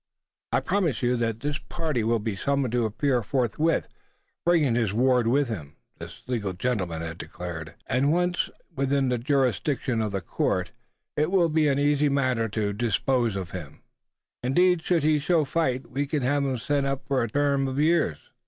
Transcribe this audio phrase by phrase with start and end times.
[0.51, 3.87] "I promise you that this party will be summoned to appear forthwith,
[4.43, 10.01] bringing his ward with him," this legal gentleman had declared; "and once within the jurisdiction
[10.01, 10.71] of the court,
[11.15, 13.83] it will be an easy matter to dispossess him.
[14.41, 17.77] Indeed, should he show fight, we can have him sent up for a term of
[17.79, 18.31] years."